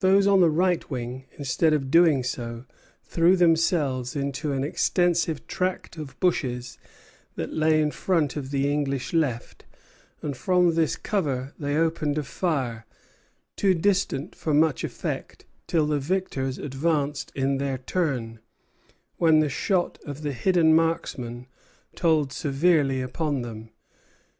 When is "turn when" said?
17.78-19.38